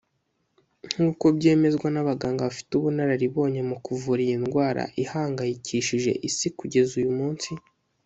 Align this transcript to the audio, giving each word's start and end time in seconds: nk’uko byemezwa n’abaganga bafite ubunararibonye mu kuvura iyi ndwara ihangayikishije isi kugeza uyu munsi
nk’uko 0.91 1.25
byemezwa 1.37 1.87
n’abaganga 1.91 2.47
bafite 2.49 2.71
ubunararibonye 2.75 3.61
mu 3.69 3.77
kuvura 3.85 4.19
iyi 4.25 4.37
ndwara 4.43 4.83
ihangayikishije 5.03 6.11
isi 6.27 6.47
kugeza 6.57 6.91
uyu 7.01 7.11
munsi 7.19 7.49